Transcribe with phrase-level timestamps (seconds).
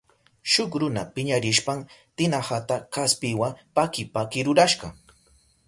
[0.51, 1.79] Shuk runa piñarishpan
[2.17, 4.87] tinahata kaspiwa paki paki rurashka.